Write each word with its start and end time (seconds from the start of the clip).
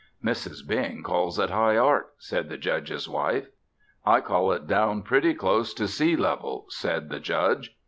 "Mrs. 0.23 0.67
Bing 0.67 1.03
calls 1.03 1.37
it 1.37 1.51
high 1.51 1.77
art," 1.77 2.15
said 2.17 2.49
the 2.49 2.57
Judge's 2.57 3.07
wife. 3.07 3.49
"I 4.03 4.19
call 4.19 4.51
it 4.51 4.65
down 4.65 5.03
pretty 5.03 5.35
close 5.35 5.75
to 5.75 5.87
see 5.87 6.15
level," 6.15 6.65
said 6.69 7.09
the 7.11 7.19
Judge. 7.19 7.75